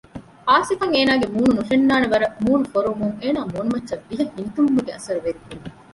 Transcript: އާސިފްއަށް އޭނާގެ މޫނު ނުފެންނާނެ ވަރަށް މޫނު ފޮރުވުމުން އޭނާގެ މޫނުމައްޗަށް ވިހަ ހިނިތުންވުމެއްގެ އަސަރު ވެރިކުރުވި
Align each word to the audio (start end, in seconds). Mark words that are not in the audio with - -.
އާސިފްއަށް 0.49 0.93
އޭނާގެ 0.95 1.27
މޫނު 1.33 1.51
ނުފެންނާނެ 1.57 2.07
ވަރަށް 2.13 2.35
މޫނު 2.45 2.65
ފޮރުވުމުން 2.73 3.15
އޭނާގެ 3.21 3.49
މޫނުމައްޗަށް 3.53 4.05
ވިހަ 4.09 4.23
ހިނިތުންވުމެއްގެ 4.35 4.91
އަސަރު 4.95 5.19
ވެރިކުރުވި 5.25 5.69